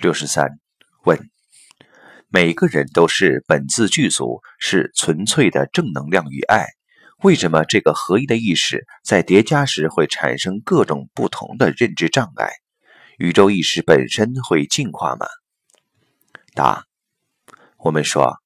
[0.00, 0.60] 六十三
[1.04, 1.18] 问：
[2.28, 6.66] 每个人都是本自具足，是纯粹的正能量与爱。
[7.24, 12.52] 为什么这个合一的意识在叠加时会产生各种不同的认知障碍？
[13.16, 15.26] 宇宙意识本身会进化吗？
[16.54, 16.84] 答：
[17.78, 18.36] 我们说，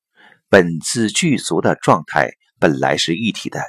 [0.49, 3.61] 本自具足的状态本来是一体的，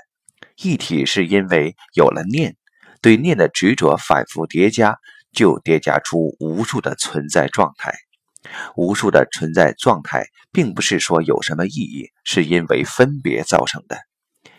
[0.55, 2.55] 一体是因为有了念，
[3.01, 4.97] 对念的执着反复叠加。
[5.33, 7.93] 就叠加出无数的存在状态，
[8.75, 13.97] 无数的存在状态，并不是说有什么意义，是因为分别造成的。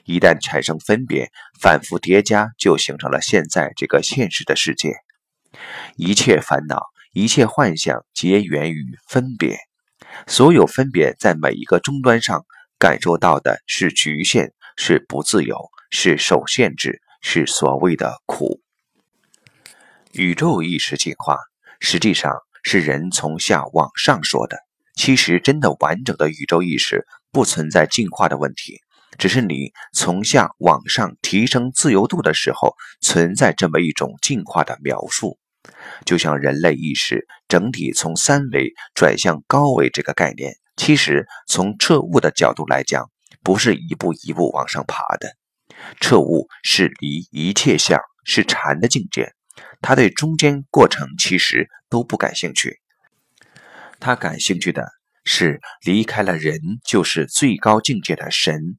[0.05, 4.93] 一旦产生分别，反复叠加，就形成了现在这个现实的世界。
[5.97, 6.83] 一切烦恼，
[7.13, 9.57] 一切幻想，皆源于分别。
[10.27, 12.45] 所有分别在每一个终端上
[12.79, 15.57] 感受到的是局限，是不自由，
[15.91, 18.64] 是受限制，是所谓的苦。
[20.15, 21.39] 宇宙意识进化
[21.81, 22.33] 实际上
[22.63, 24.57] 是人从下往上说的。
[24.95, 28.79] 其实，真的完整的宇宙意识不存在进化的问题，
[29.19, 35.37] 只是你从下往上提升自由度的时候，存在这么一种进化的描述。
[36.05, 43.11] 就像人类意识整体从三维转向高维这个概念，其实从彻悟的角度来讲，
[43.43, 45.35] 不是一步一步往上爬的。
[46.01, 49.33] 彻悟是离一切相，是禅的境界。
[49.81, 52.81] 他对中间过程其实都不感兴趣，
[54.01, 54.89] 他感兴趣的
[55.25, 58.77] 是离开了人就是最高境界的神。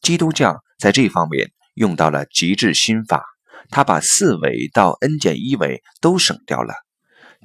[0.00, 3.24] 基督教在这方面用到了极致心法，
[3.70, 6.74] 他把四维到 n 减一维都省掉了。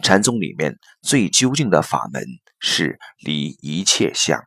[0.02, 2.24] 禅宗里面最究竟的法门
[2.60, 4.44] 是离一切相。